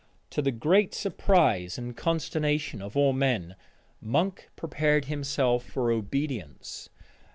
To 0.31 0.41
the 0.41 0.49
great 0.51 0.95
surprise 0.95 1.77
and 1.77 1.95
consternation 1.95 2.81
of 2.81 2.97
all 2.97 3.13
men, 3.13 3.55
Monk 4.01 4.49
prepared 4.55 5.05
himself 5.05 5.63
for 5.63 5.91
obedience. 5.91 6.89